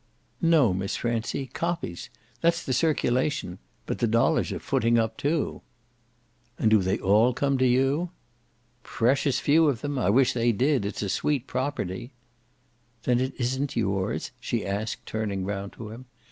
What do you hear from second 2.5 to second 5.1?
the circulation. But the dollars are footing